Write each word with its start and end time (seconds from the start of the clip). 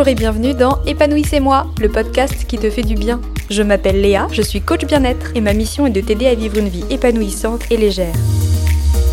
Bonjour 0.00 0.12
et 0.12 0.14
bienvenue 0.14 0.54
dans 0.54 0.82
Épanouissez-moi, 0.86 1.66
le 1.78 1.90
podcast 1.90 2.46
qui 2.46 2.56
te 2.56 2.70
fait 2.70 2.80
du 2.80 2.94
bien. 2.94 3.20
Je 3.50 3.62
m'appelle 3.62 4.00
Léa, 4.00 4.28
je 4.32 4.40
suis 4.40 4.62
coach 4.62 4.86
bien-être 4.86 5.32
et 5.34 5.42
ma 5.42 5.52
mission 5.52 5.86
est 5.86 5.90
de 5.90 6.00
t'aider 6.00 6.26
à 6.26 6.34
vivre 6.34 6.56
une 6.56 6.70
vie 6.70 6.86
épanouissante 6.88 7.70
et 7.70 7.76
légère. 7.76 8.14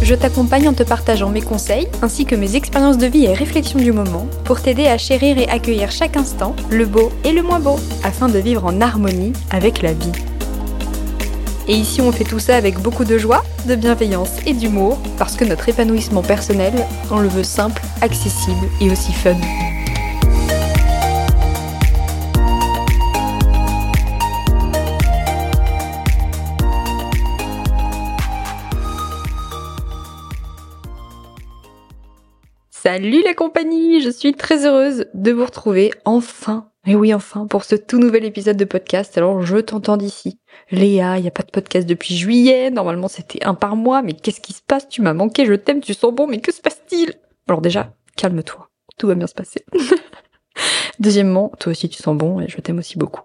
Je 0.01 0.15
t'accompagne 0.15 0.69
en 0.69 0.73
te 0.73 0.83
partageant 0.83 1.29
mes 1.29 1.41
conseils 1.41 1.89
ainsi 2.01 2.23
que 2.23 2.35
mes 2.35 2.55
expériences 2.55 2.97
de 2.97 3.05
vie 3.05 3.25
et 3.25 3.33
réflexions 3.33 3.79
du 3.79 3.91
moment 3.91 4.27
pour 4.45 4.61
t'aider 4.61 4.87
à 4.87 4.97
chérir 4.97 5.37
et 5.37 5.49
accueillir 5.49 5.91
chaque 5.91 6.15
instant, 6.15 6.55
le 6.69 6.85
beau 6.85 7.11
et 7.25 7.33
le 7.33 7.43
moins 7.43 7.59
beau, 7.59 7.77
afin 8.05 8.29
de 8.29 8.39
vivre 8.39 8.63
en 8.63 8.79
harmonie 8.79 9.33
avec 9.51 9.81
la 9.81 9.91
vie. 9.91 10.13
Et 11.67 11.73
ici 11.73 11.99
on 11.99 12.13
fait 12.13 12.23
tout 12.23 12.39
ça 12.39 12.55
avec 12.55 12.79
beaucoup 12.79 13.03
de 13.03 13.17
joie, 13.17 13.43
de 13.67 13.75
bienveillance 13.75 14.37
et 14.45 14.53
d'humour, 14.53 14.97
parce 15.17 15.35
que 15.35 15.43
notre 15.43 15.67
épanouissement 15.67 16.21
personnel, 16.21 16.73
on 17.11 17.19
le 17.19 17.27
veut 17.27 17.43
simple, 17.43 17.81
accessible 18.01 18.69
et 18.79 18.89
aussi 18.89 19.11
fun. 19.11 19.35
Salut 32.87 33.21
la 33.21 33.33
compagnie, 33.33 33.99
je 33.99 34.09
suis 34.09 34.33
très 34.33 34.65
heureuse 34.65 35.07
de 35.13 35.33
vous 35.33 35.43
retrouver 35.43 35.91
enfin, 36.05 36.71
et 36.85 36.95
oui 36.95 37.13
enfin, 37.13 37.45
pour 37.45 37.65
ce 37.65 37.75
tout 37.75 37.99
nouvel 37.99 38.23
épisode 38.23 38.55
de 38.55 38.63
podcast. 38.63 39.17
Alors 39.17 39.41
je 39.41 39.57
t'entends 39.57 39.97
d'ici. 39.97 40.39
Léa, 40.71 41.17
il 41.17 41.23
n'y 41.23 41.27
a 41.27 41.31
pas 41.31 41.43
de 41.43 41.51
podcast 41.51 41.85
depuis 41.85 42.15
juillet, 42.15 42.71
normalement 42.71 43.09
c'était 43.09 43.45
un 43.45 43.55
par 43.55 43.75
mois, 43.75 44.03
mais 44.03 44.13
qu'est-ce 44.13 44.39
qui 44.39 44.53
se 44.53 44.61
passe? 44.65 44.87
Tu 44.87 45.01
m'as 45.01 45.13
manqué, 45.13 45.45
je 45.45 45.51
t'aime, 45.51 45.81
tu 45.81 45.93
sens 45.93 46.13
bon, 46.13 46.27
mais 46.27 46.39
que 46.39 46.53
se 46.53 46.61
passe-t-il? 46.61 47.15
Alors 47.49 47.59
déjà, 47.59 47.93
calme-toi, 48.15 48.69
tout 48.97 49.07
va 49.07 49.15
bien 49.15 49.27
se 49.27 49.35
passer. 49.35 49.65
Deuxièmement, 51.01 51.51
toi 51.59 51.71
aussi 51.71 51.89
tu 51.89 52.01
sens 52.01 52.17
bon 52.17 52.39
et 52.39 52.47
je 52.47 52.55
t'aime 52.61 52.77
aussi 52.79 52.97
beaucoup. 52.97 53.23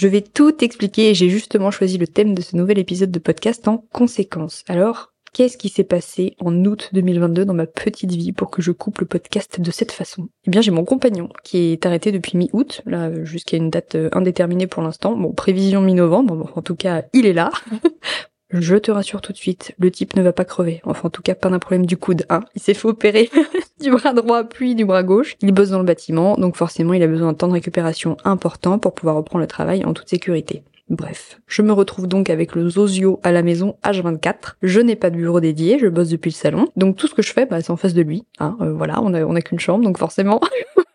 Je 0.00 0.08
vais 0.08 0.22
tout 0.22 0.64
expliquer 0.64 1.10
et 1.10 1.14
j'ai 1.14 1.28
justement 1.28 1.70
choisi 1.70 1.98
le 1.98 2.06
thème 2.06 2.32
de 2.34 2.40
ce 2.40 2.56
nouvel 2.56 2.78
épisode 2.78 3.10
de 3.10 3.18
podcast 3.18 3.68
en 3.68 3.84
conséquence. 3.92 4.64
Alors, 4.66 5.12
qu'est-ce 5.34 5.58
qui 5.58 5.68
s'est 5.68 5.84
passé 5.84 6.36
en 6.40 6.64
août 6.64 6.88
2022 6.94 7.44
dans 7.44 7.52
ma 7.52 7.66
petite 7.66 8.10
vie 8.10 8.32
pour 8.32 8.50
que 8.50 8.62
je 8.62 8.72
coupe 8.72 9.00
le 9.00 9.06
podcast 9.06 9.60
de 9.60 9.70
cette 9.70 9.92
façon? 9.92 10.30
Eh 10.46 10.50
bien, 10.50 10.62
j'ai 10.62 10.70
mon 10.70 10.86
compagnon 10.86 11.28
qui 11.44 11.72
est 11.72 11.84
arrêté 11.84 12.12
depuis 12.12 12.38
mi-août, 12.38 12.80
là 12.86 13.12
jusqu'à 13.26 13.58
une 13.58 13.68
date 13.68 13.94
euh, 13.94 14.08
indéterminée 14.12 14.66
pour 14.66 14.82
l'instant. 14.82 15.14
Bon, 15.14 15.34
prévision 15.34 15.82
mi-novembre, 15.82 16.50
en 16.56 16.62
tout 16.62 16.76
cas, 16.76 17.02
il 17.12 17.26
est 17.26 17.34
là. 17.34 17.50
Je 18.52 18.76
te 18.76 18.90
rassure 18.90 19.20
tout 19.20 19.32
de 19.32 19.36
suite, 19.36 19.74
le 19.78 19.90
type 19.90 20.16
ne 20.16 20.22
va 20.22 20.32
pas 20.32 20.46
crever. 20.46 20.80
Enfin, 20.84 21.08
en 21.08 21.10
tout 21.10 21.20
cas, 21.20 21.34
pas 21.34 21.50
d'un 21.50 21.58
problème 21.58 21.84
du 21.84 21.98
coude, 21.98 22.24
hein. 22.30 22.40
Il 22.54 22.62
s'est 22.62 22.72
fait 22.72 22.88
opérer 22.88 23.28
du 23.80 23.90
bras 23.90 24.12
droit 24.12 24.44
puis 24.44 24.74
du 24.74 24.84
bras 24.84 25.02
gauche. 25.02 25.36
Il 25.40 25.52
bosse 25.52 25.70
dans 25.70 25.78
le 25.78 25.84
bâtiment, 25.84 26.36
donc 26.36 26.56
forcément, 26.56 26.92
il 26.92 27.02
a 27.02 27.06
besoin 27.06 27.28
d'un 27.28 27.34
temps 27.34 27.48
de 27.48 27.52
récupération 27.52 28.16
important 28.24 28.78
pour 28.78 28.94
pouvoir 28.94 29.16
reprendre 29.16 29.40
le 29.40 29.48
travail 29.48 29.84
en 29.84 29.92
toute 29.92 30.08
sécurité. 30.08 30.62
Bref, 30.90 31.40
je 31.46 31.62
me 31.62 31.72
retrouve 31.72 32.08
donc 32.08 32.30
avec 32.30 32.56
le 32.56 32.68
Zozio 32.68 33.20
à 33.22 33.30
la 33.30 33.42
maison 33.42 33.76
H24. 33.84 34.56
Je 34.62 34.80
n'ai 34.80 34.96
pas 34.96 35.10
de 35.10 35.16
bureau 35.16 35.38
dédié, 35.38 35.78
je 35.78 35.86
bosse 35.86 36.08
depuis 36.08 36.30
le 36.30 36.34
salon. 36.34 36.68
Donc 36.76 36.96
tout 36.96 37.06
ce 37.06 37.14
que 37.14 37.22
je 37.22 37.32
fais, 37.32 37.46
bah, 37.46 37.60
c'est 37.60 37.70
en 37.70 37.76
face 37.76 37.94
de 37.94 38.02
lui. 38.02 38.24
Hein. 38.40 38.56
Euh, 38.60 38.72
voilà, 38.72 39.00
on 39.00 39.14
a, 39.14 39.24
on 39.24 39.36
a 39.36 39.40
qu'une 39.40 39.60
chambre, 39.60 39.84
donc 39.84 39.98
forcément, 39.98 40.40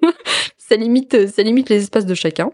ça 0.58 0.76
limite, 0.76 1.28
ça 1.28 1.44
limite 1.44 1.70
les 1.70 1.82
espaces 1.84 2.06
de 2.06 2.14
chacun. 2.14 2.52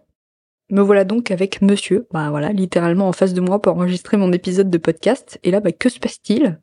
Me 0.69 0.81
voilà 0.81 1.03
donc 1.03 1.31
avec 1.31 1.63
monsieur, 1.63 2.07
bah 2.13 2.29
voilà, 2.29 2.53
littéralement 2.53 3.09
en 3.09 3.11
face 3.11 3.33
de 3.33 3.41
moi 3.41 3.59
pour 3.59 3.75
enregistrer 3.75 4.17
mon 4.17 4.31
épisode 4.31 4.69
de 4.69 4.77
podcast. 4.77 5.39
Et 5.43 5.49
là, 5.49 5.61
bah 5.61 5.71
que 5.71 5.89
se 5.89 5.99
passe-t-il? 5.99 6.61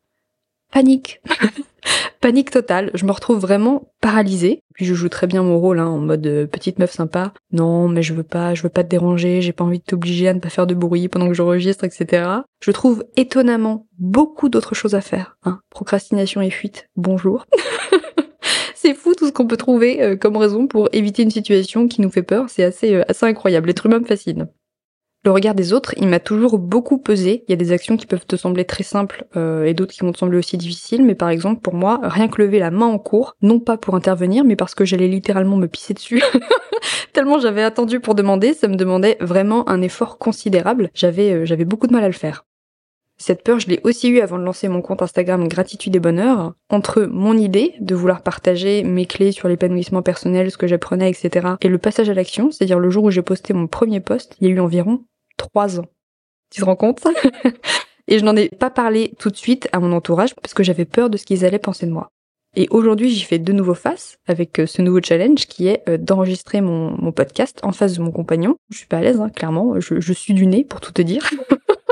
Panique 0.73 1.21
Panique 2.21 2.51
totale, 2.51 2.91
je 2.95 3.05
me 3.05 3.13
retrouve 3.13 3.39
vraiment 3.39 3.93
paralysée. 4.01 4.63
Puis 4.75 4.85
je 4.85 4.95
joue 4.95 5.09
très 5.09 5.27
bien 5.27 5.43
mon 5.43 5.59
rôle, 5.59 5.81
hein, 5.81 5.87
en 5.87 5.99
mode 5.99 6.27
euh, 6.27 6.47
petite 6.47 6.79
meuf 6.79 6.93
sympa. 6.93 7.33
Non, 7.53 7.89
mais 7.89 8.03
je 8.03 8.15
veux 8.15 8.23
pas, 8.23 8.55
je 8.55 8.63
veux 8.63 8.69
pas 8.69 8.85
te 8.85 8.89
déranger, 8.89 9.43
j'ai 9.43 9.53
pas 9.53 9.65
envie 9.65 9.81
de 9.81 9.85
t'obliger 9.85 10.29
à 10.29 10.35
ne 10.35 10.41
pas 10.41 10.51
faire 10.51 10.67
de 10.67 10.75
bruit 10.75 11.09
pendant 11.09 11.29
que 11.29 11.35
j'enregistre, 11.35 11.85
etc. 11.85 12.29
Je 12.61 12.71
trouve 12.71 13.05
étonnamment 13.17 13.87
beaucoup 13.99 14.49
d'autres 14.49 14.75
choses 14.75 14.95
à 14.95 15.01
faire. 15.01 15.37
Hein. 15.45 15.61
Procrastination 15.71 16.41
et 16.41 16.51
fuite, 16.51 16.89
bonjour. 16.97 17.47
c'est 18.75 18.95
fou 18.95 19.15
tout 19.15 19.27
ce 19.27 19.33
qu'on 19.33 19.47
peut 19.47 19.57
trouver 19.57 20.01
euh, 20.01 20.17
comme 20.17 20.37
raison 20.37 20.67
pour 20.67 20.89
éviter 20.93 21.23
une 21.23 21.31
situation 21.31 21.89
qui 21.89 22.01
nous 22.01 22.11
fait 22.11 22.23
peur. 22.23 22.47
C'est 22.49 22.65
assez, 22.65 22.95
euh, 22.95 23.03
assez 23.09 23.27
incroyable. 23.27 23.67
L'être 23.67 23.87
humain 23.87 23.99
me 23.99 24.05
fascine. 24.05 24.49
Le 25.29 25.33
regard 25.33 25.55
des 25.55 25.75
autres, 25.75 25.93
il 25.99 26.09
m'a 26.09 26.21
toujours 26.21 26.59
beaucoup 26.59 26.97
pesé. 26.97 27.45
Il 27.47 27.51
y 27.51 27.53
a 27.53 27.57
des 27.57 27.71
actions 27.71 27.99
qui 27.99 28.07
peuvent 28.07 28.25
te 28.25 28.35
sembler 28.35 28.65
très 28.65 28.83
simples 28.83 29.27
euh, 29.37 29.67
et 29.67 29.75
d'autres 29.75 29.93
qui 29.93 30.01
vont 30.01 30.11
te 30.11 30.17
sembler 30.17 30.39
aussi 30.39 30.57
difficiles. 30.57 31.05
Mais 31.05 31.15
par 31.15 31.29
exemple, 31.29 31.61
pour 31.61 31.75
moi, 31.75 32.01
rien 32.03 32.29
que 32.29 32.41
lever 32.41 32.59
la 32.59 32.71
main 32.71 32.87
en 32.87 32.99
cours, 32.99 33.37
non 33.43 33.61
pas 33.61 33.77
pour 33.77 33.95
intervenir, 33.95 34.43
mais 34.43 34.57
parce 34.57 34.75
que 34.75 34.87
j'allais 34.87 35.07
littéralement 35.07 35.59
me 35.59 35.69
pisser 35.69 35.93
dessus. 35.93 36.23
Tellement 37.13 37.41
j'avais 37.41 37.63
attendu 37.63 38.01
pour 38.01 38.15
demander, 38.15 38.55
ça 38.55 38.69
me 38.69 38.77
demandait 38.77 39.19
vraiment 39.21 39.69
un 39.69 39.83
effort 39.83 40.17
considérable. 40.17 40.89
J'avais, 40.95 41.45
j'avais 41.45 41.67
beaucoup 41.67 41.89
de 41.89 41.93
mal 41.93 42.05
à 42.05 42.09
le 42.09 42.15
faire. 42.15 42.47
Cette 43.19 43.43
peur, 43.43 43.61
je 43.61 43.69
l'ai 43.69 43.81
aussi 43.85 44.09
eue 44.09 44.21
avant 44.21 44.39
de 44.39 44.45
lancer 44.45 44.69
mon 44.69 44.81
compte 44.81 45.03
Instagram 45.03 45.47
Gratitude 45.47 45.95
et 45.95 46.01
Bonheur. 46.01 46.55
Entre 46.71 47.03
mon 47.03 47.37
idée 47.37 47.75
de 47.81 47.95
vouloir 47.95 48.23
partager 48.23 48.83
mes 48.83 49.05
clés 49.05 49.33
sur 49.33 49.49
l'épanouissement 49.49 50.01
personnel, 50.01 50.51
ce 50.51 50.57
que 50.57 50.67
j'apprenais, 50.67 51.11
etc., 51.11 51.49
et 51.61 51.69
le 51.69 51.77
passage 51.77 52.09
à 52.09 52.15
l'action, 52.15 52.51
c'est-à-dire 52.51 52.79
le 52.79 52.89
jour 52.89 53.05
où 53.05 53.11
j'ai 53.11 53.21
posté 53.21 53.53
mon 53.53 53.67
premier 53.67 54.01
post, 54.01 54.35
il 54.41 54.49
y 54.49 54.51
a 54.51 54.55
eu 54.55 54.61
environ 54.61 55.05
trois 55.39 55.81
ans. 55.81 55.87
Tu 56.51 56.61
te 56.61 56.67
rends 56.67 56.77
compte? 56.77 57.07
Et 58.09 58.19
je 58.19 58.25
n'en 58.25 58.37
ai 58.37 58.49
pas 58.49 58.71
parlé 58.71 59.15
tout 59.19 59.31
de 59.31 59.37
suite 59.37 59.69
à 59.73 59.81
mon 59.81 59.93
entourage 59.93 60.35
parce 60.35 60.55
que 60.55 60.63
j'avais 60.63 60.85
peur 60.85 61.09
de 61.09 61.17
ce 61.17 61.25
qu'ils 61.25 61.45
allaient 61.45 61.59
penser 61.59 61.87
de 61.87 61.93
moi. 61.93 62.11
Et 62.57 62.67
aujourd'hui, 62.71 63.11
j'y 63.11 63.23
fais 63.25 63.39
de 63.39 63.53
nouveau 63.53 63.75
face 63.75 64.19
avec 64.27 64.59
euh, 64.59 64.67
ce 64.67 64.81
nouveau 64.81 65.01
challenge 65.03 65.47
qui 65.47 65.69
est 65.69 65.83
euh, 65.89 65.99
d'enregistrer 65.99 66.61
mon, 66.61 67.13
podcast 67.13 67.61
en 67.63 67.73
face 67.73 67.97
de 67.97 68.03
mon 68.03 68.11
compagnon. 68.11 68.57
Je 68.71 68.79
suis 68.79 68.87
pas 68.87 68.99
à 68.99 69.01
l'aise, 69.03 69.21
hein, 69.21 69.29
clairement. 69.29 69.79
Je, 69.79 70.13
suis 70.13 70.35
du 70.35 70.47
nez 70.47 70.65
pour 70.65 70.81
tout 70.81 70.93
te 70.93 71.03
dire. 71.03 71.31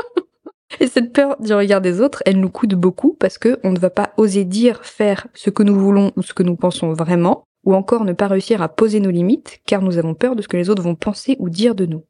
Et 0.80 0.86
cette 0.86 1.12
peur 1.12 1.36
du 1.40 1.52
regard 1.54 1.80
des 1.80 2.00
autres, 2.00 2.22
elle 2.26 2.40
nous 2.40 2.50
coûte 2.50 2.74
beaucoup 2.74 3.16
parce 3.18 3.38
que 3.38 3.58
on 3.64 3.72
ne 3.72 3.78
va 3.78 3.90
pas 3.90 4.12
oser 4.16 4.44
dire, 4.44 4.84
faire 4.84 5.26
ce 5.34 5.50
que 5.50 5.62
nous 5.62 5.78
voulons 5.78 6.12
ou 6.16 6.22
ce 6.22 6.34
que 6.34 6.42
nous 6.42 6.56
pensons 6.56 6.92
vraiment, 6.92 7.44
ou 7.64 7.74
encore 7.74 8.04
ne 8.04 8.12
pas 8.12 8.26
réussir 8.26 8.60
à 8.60 8.68
poser 8.68 9.00
nos 9.00 9.10
limites 9.10 9.60
car 9.66 9.82
nous 9.82 9.98
avons 9.98 10.14
peur 10.14 10.36
de 10.36 10.42
ce 10.42 10.48
que 10.48 10.56
les 10.56 10.68
autres 10.68 10.82
vont 10.82 10.94
penser 10.94 11.36
ou 11.38 11.48
dire 11.48 11.74
de 11.74 11.86
nous. 11.86 12.04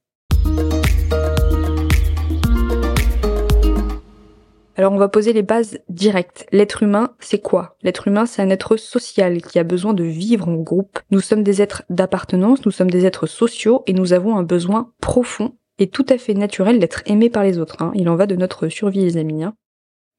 Alors 4.78 4.92
on 4.92 4.98
va 4.98 5.08
poser 5.08 5.32
les 5.32 5.42
bases 5.42 5.78
directes. 5.88 6.46
L'être 6.52 6.82
humain, 6.82 7.14
c'est 7.18 7.40
quoi? 7.40 7.78
L'être 7.82 8.08
humain, 8.08 8.26
c'est 8.26 8.42
un 8.42 8.50
être 8.50 8.76
social 8.76 9.40
qui 9.40 9.58
a 9.58 9.64
besoin 9.64 9.94
de 9.94 10.04
vivre 10.04 10.48
en 10.48 10.56
groupe. 10.56 10.98
Nous 11.10 11.20
sommes 11.20 11.42
des 11.42 11.62
êtres 11.62 11.82
d'appartenance, 11.88 12.66
nous 12.66 12.70
sommes 12.70 12.90
des 12.90 13.06
êtres 13.06 13.26
sociaux 13.26 13.82
et 13.86 13.94
nous 13.94 14.12
avons 14.12 14.36
un 14.36 14.42
besoin 14.42 14.92
profond 15.00 15.56
et 15.78 15.88
tout 15.88 16.04
à 16.10 16.18
fait 16.18 16.34
naturel 16.34 16.78
d'être 16.78 17.02
aimé 17.06 17.30
par 17.30 17.42
les 17.42 17.58
autres. 17.58 17.80
Hein. 17.80 17.92
Il 17.94 18.08
en 18.10 18.16
va 18.16 18.26
de 18.26 18.36
notre 18.36 18.68
survie, 18.68 19.00
les 19.00 19.16
amis. 19.16 19.44
Hein. 19.44 19.54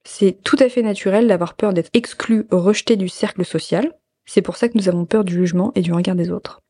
C'est 0.04 0.42
tout 0.44 0.58
à 0.60 0.70
fait 0.70 0.82
naturel 0.82 1.28
d'avoir 1.28 1.54
peur 1.54 1.74
d'être 1.74 1.92
exclu, 1.94 2.48
rejeté 2.50 2.96
du 2.96 3.10
cercle 3.10 3.46
social. 3.46 3.94
C'est 4.26 4.42
pour 4.42 4.58
ça 4.58 4.70
que 4.70 4.78
nous 4.78 4.90
avons 4.90 5.06
peur 5.06 5.24
du 5.24 5.34
jugement 5.34 5.72
et 5.76 5.82
du 5.82 5.94
regard 5.94 6.16
des 6.16 6.32
autres. 6.32 6.62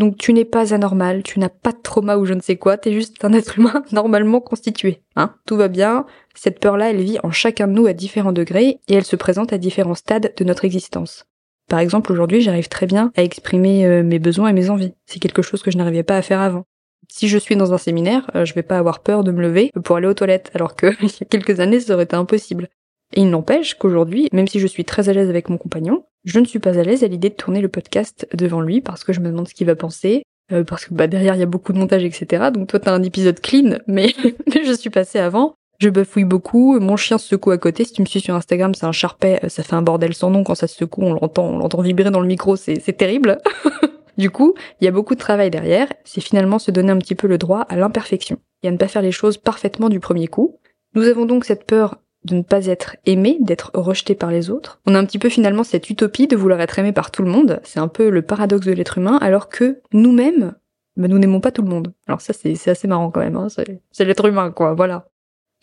Donc 0.00 0.16
tu 0.16 0.32
n'es 0.32 0.46
pas 0.46 0.72
anormal, 0.72 1.22
tu 1.22 1.38
n'as 1.38 1.50
pas 1.50 1.72
de 1.72 1.82
trauma 1.82 2.16
ou 2.16 2.24
je 2.24 2.32
ne 2.32 2.40
sais 2.40 2.56
quoi, 2.56 2.78
t'es 2.78 2.92
juste 2.92 3.22
un 3.22 3.34
être 3.34 3.58
humain 3.58 3.84
normalement 3.92 4.40
constitué. 4.40 5.02
Hein 5.14 5.34
Tout 5.44 5.56
va 5.56 5.68
bien, 5.68 6.06
cette 6.34 6.58
peur-là, 6.58 6.88
elle 6.90 7.02
vit 7.02 7.18
en 7.22 7.30
chacun 7.30 7.68
de 7.68 7.72
nous 7.72 7.86
à 7.86 7.92
différents 7.92 8.32
degrés 8.32 8.80
et 8.88 8.94
elle 8.94 9.04
se 9.04 9.16
présente 9.16 9.52
à 9.52 9.58
différents 9.58 9.94
stades 9.94 10.32
de 10.34 10.44
notre 10.44 10.64
existence. 10.64 11.26
Par 11.68 11.80
exemple, 11.80 12.10
aujourd'hui, 12.10 12.40
j'arrive 12.40 12.68
très 12.68 12.86
bien 12.86 13.12
à 13.14 13.22
exprimer 13.22 13.84
euh, 13.84 14.02
mes 14.02 14.18
besoins 14.18 14.48
et 14.48 14.54
mes 14.54 14.70
envies. 14.70 14.94
C'est 15.04 15.20
quelque 15.20 15.42
chose 15.42 15.62
que 15.62 15.70
je 15.70 15.76
n'arrivais 15.76 16.02
pas 16.02 16.16
à 16.16 16.22
faire 16.22 16.40
avant 16.40 16.64
si 17.10 17.28
je 17.28 17.38
suis 17.38 17.56
dans 17.56 17.74
un 17.74 17.78
séminaire, 17.78 18.30
euh, 18.36 18.44
je 18.44 18.54
vais 18.54 18.62
pas 18.62 18.78
avoir 18.78 19.00
peur 19.00 19.24
de 19.24 19.32
me 19.32 19.42
lever 19.42 19.72
pour 19.84 19.96
aller 19.96 20.06
aux 20.06 20.14
toilettes, 20.14 20.50
alors 20.54 20.76
que 20.76 20.86
il 21.02 21.08
y 21.08 21.22
a 21.22 21.26
quelques 21.26 21.60
années, 21.60 21.80
ça 21.80 21.94
aurait 21.94 22.04
été 22.04 22.16
impossible. 22.16 22.68
Et 23.14 23.22
il 23.22 23.30
n'empêche 23.30 23.74
qu'aujourd'hui, 23.74 24.28
même 24.32 24.46
si 24.46 24.60
je 24.60 24.66
suis 24.68 24.84
très 24.84 25.08
à 25.08 25.12
l'aise 25.12 25.28
avec 25.28 25.48
mon 25.48 25.58
compagnon, 25.58 26.04
je 26.24 26.38
ne 26.40 26.44
suis 26.44 26.58
pas 26.58 26.78
à 26.78 26.82
l'aise 26.82 27.04
à 27.04 27.08
l'idée 27.08 27.30
de 27.30 27.34
tourner 27.34 27.60
le 27.60 27.68
podcast 27.68 28.28
devant 28.34 28.60
lui 28.60 28.80
parce 28.80 29.04
que 29.04 29.12
je 29.12 29.20
me 29.20 29.30
demande 29.30 29.48
ce 29.48 29.54
qu'il 29.54 29.66
va 29.66 29.74
penser, 29.74 30.22
euh, 30.52 30.64
parce 30.64 30.84
que 30.84 30.94
bah 30.94 31.06
derrière 31.06 31.34
il 31.34 31.40
y 31.40 31.42
a 31.42 31.46
beaucoup 31.46 31.72
de 31.72 31.78
montage, 31.78 32.04
etc. 32.04 32.50
Donc 32.52 32.68
toi 32.68 32.80
t'as 32.80 32.94
un 32.94 33.02
épisode 33.02 33.40
clean, 33.40 33.78
mais, 33.86 34.14
je 34.46 34.72
suis 34.72 34.90
passée 34.90 35.18
avant. 35.18 35.54
Je 35.78 35.88
bafouille 35.88 36.24
beaucoup, 36.24 36.78
mon 36.78 36.98
chien 36.98 37.16
se 37.16 37.26
secoue 37.26 37.52
à 37.52 37.58
côté. 37.58 37.84
Si 37.84 37.94
tu 37.94 38.02
me 38.02 38.06
suis 38.06 38.20
sur 38.20 38.34
Instagram, 38.34 38.74
c'est 38.74 38.84
un 38.84 38.92
charpet, 38.92 39.40
ça 39.48 39.62
fait 39.62 39.74
un 39.74 39.80
bordel 39.80 40.12
sans 40.12 40.28
nom 40.28 40.44
quand 40.44 40.54
ça 40.54 40.66
se 40.66 40.76
secoue, 40.76 41.02
on 41.02 41.14
l'entend, 41.14 41.46
on 41.46 41.58
l'entend 41.58 41.80
vibrer 41.80 42.10
dans 42.10 42.20
le 42.20 42.26
micro, 42.26 42.56
c'est 42.56 42.96
terrible. 42.96 43.38
Du 44.18 44.28
coup, 44.28 44.52
il 44.80 44.84
y 44.84 44.88
a 44.88 44.90
beaucoup 44.90 45.14
de 45.14 45.18
travail 45.18 45.50
derrière, 45.50 45.88
c'est 46.04 46.20
finalement 46.20 46.58
se 46.58 46.70
donner 46.70 46.90
un 46.90 46.98
petit 46.98 47.14
peu 47.14 47.26
le 47.26 47.38
droit 47.38 47.60
à 47.60 47.76
l'imperfection 47.76 48.36
et 48.62 48.68
à 48.68 48.70
ne 48.70 48.76
pas 48.76 48.86
faire 48.86 49.00
les 49.00 49.12
choses 49.12 49.38
parfaitement 49.38 49.88
du 49.88 49.98
premier 49.98 50.26
coup. 50.26 50.58
Nous 50.94 51.04
avons 51.04 51.24
donc 51.24 51.46
cette 51.46 51.64
peur 51.64 51.96
de 52.24 52.34
ne 52.34 52.42
pas 52.42 52.66
être 52.66 52.96
aimé, 53.06 53.38
d'être 53.40 53.70
rejeté 53.74 54.14
par 54.14 54.30
les 54.30 54.50
autres. 54.50 54.80
On 54.86 54.94
a 54.94 54.98
un 54.98 55.04
petit 55.04 55.18
peu 55.18 55.28
finalement 55.28 55.64
cette 55.64 55.90
utopie 55.90 56.26
de 56.26 56.36
vouloir 56.36 56.60
être 56.60 56.78
aimé 56.78 56.92
par 56.92 57.10
tout 57.10 57.22
le 57.22 57.30
monde, 57.30 57.60
c'est 57.64 57.80
un 57.80 57.88
peu 57.88 58.10
le 58.10 58.22
paradoxe 58.22 58.66
de 58.66 58.72
l'être 58.72 58.98
humain, 58.98 59.18
alors 59.20 59.48
que 59.48 59.80
nous-mêmes, 59.92 60.54
bah, 60.96 61.08
nous 61.08 61.18
n'aimons 61.18 61.40
pas 61.40 61.52
tout 61.52 61.62
le 61.62 61.68
monde. 61.68 61.92
Alors 62.06 62.20
ça 62.20 62.32
c'est 62.32 62.68
assez 62.68 62.88
marrant 62.88 63.10
quand 63.10 63.20
même, 63.20 63.36
hein. 63.36 63.48
c'est 63.48 64.04
l'être 64.04 64.26
humain 64.26 64.50
quoi, 64.50 64.74
voilà. 64.74 65.09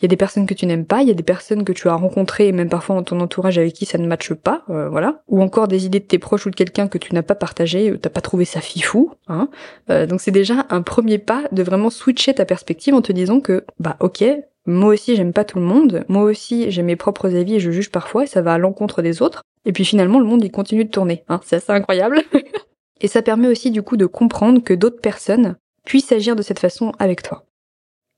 Il 0.00 0.04
y 0.04 0.06
a 0.06 0.08
des 0.08 0.16
personnes 0.16 0.46
que 0.46 0.54
tu 0.54 0.64
n'aimes 0.66 0.84
pas, 0.84 1.02
il 1.02 1.08
y 1.08 1.10
a 1.10 1.14
des 1.14 1.24
personnes 1.24 1.64
que 1.64 1.72
tu 1.72 1.88
as 1.88 1.94
rencontrées, 1.94 2.46
et 2.46 2.52
même 2.52 2.68
parfois 2.68 2.94
dans 2.94 3.02
ton 3.02 3.20
entourage 3.20 3.58
avec 3.58 3.72
qui 3.72 3.84
ça 3.84 3.98
ne 3.98 4.06
matche 4.06 4.32
pas, 4.32 4.62
euh, 4.70 4.88
voilà. 4.88 5.22
Ou 5.26 5.42
encore 5.42 5.66
des 5.66 5.86
idées 5.86 5.98
de 5.98 6.04
tes 6.04 6.20
proches 6.20 6.46
ou 6.46 6.50
de 6.50 6.54
quelqu'un 6.54 6.86
que 6.86 6.98
tu 6.98 7.12
n'as 7.14 7.22
pas 7.22 7.34
partagé, 7.34 7.92
t'as 8.00 8.10
pas 8.10 8.20
trouvé 8.20 8.44
ça 8.44 8.60
fifou, 8.60 9.10
hein. 9.26 9.48
Euh, 9.90 10.06
donc 10.06 10.20
c'est 10.20 10.30
déjà 10.30 10.66
un 10.70 10.82
premier 10.82 11.18
pas 11.18 11.42
de 11.50 11.64
vraiment 11.64 11.90
switcher 11.90 12.34
ta 12.34 12.44
perspective 12.44 12.94
en 12.94 13.02
te 13.02 13.10
disant 13.10 13.40
que, 13.40 13.64
bah 13.80 13.96
ok, 13.98 14.24
moi 14.66 14.90
aussi 14.92 15.16
j'aime 15.16 15.32
pas 15.32 15.44
tout 15.44 15.58
le 15.58 15.64
monde, 15.64 16.04
moi 16.08 16.22
aussi 16.22 16.70
j'ai 16.70 16.82
mes 16.82 16.94
propres 16.96 17.34
avis 17.34 17.56
et 17.56 17.60
je 17.60 17.72
juge 17.72 17.90
parfois 17.90 18.22
et 18.22 18.26
ça 18.28 18.40
va 18.40 18.54
à 18.54 18.58
l'encontre 18.58 19.02
des 19.02 19.20
autres. 19.20 19.42
Et 19.64 19.72
puis 19.72 19.84
finalement 19.84 20.20
le 20.20 20.26
monde 20.26 20.44
il 20.44 20.52
continue 20.52 20.84
de 20.84 20.90
tourner, 20.90 21.24
hein. 21.28 21.40
C'est 21.44 21.56
assez 21.56 21.72
incroyable. 21.72 22.22
et 23.00 23.08
ça 23.08 23.22
permet 23.22 23.48
aussi 23.48 23.72
du 23.72 23.82
coup 23.82 23.96
de 23.96 24.06
comprendre 24.06 24.62
que 24.62 24.74
d'autres 24.74 25.00
personnes 25.00 25.56
puissent 25.84 26.12
agir 26.12 26.36
de 26.36 26.42
cette 26.42 26.60
façon 26.60 26.92
avec 27.00 27.22
toi. 27.22 27.47